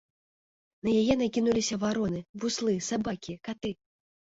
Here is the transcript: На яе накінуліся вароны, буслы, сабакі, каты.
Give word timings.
На 0.87 0.93
яе 1.01 1.17
накінуліся 1.23 1.75
вароны, 1.85 2.19
буслы, 2.41 2.77
сабакі, 2.91 3.33
каты. 3.49 3.81